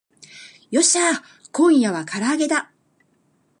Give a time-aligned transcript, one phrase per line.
[0.71, 1.21] よっしゃー
[1.51, 2.71] 今夜は唐揚げだ